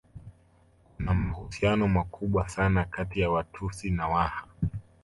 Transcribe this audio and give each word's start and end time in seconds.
Kuna 0.95 1.13
mahusiano 1.13 1.87
makubwa 1.87 2.49
sana 2.49 2.85
kati 2.85 3.19
ya 3.19 3.31
Watusi 3.31 3.91
na 3.91 4.07
Waha 4.07 4.47